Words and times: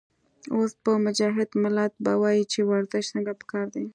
اوس 0.55 0.71
به 0.83 0.91
مجاهد 1.05 1.49
ملت 1.63 1.93
وائي 2.21 2.43
چې 2.51 2.59
ورزش 2.69 3.03
څنګه 3.13 3.31
پکار 3.41 3.65
دے 3.73 3.83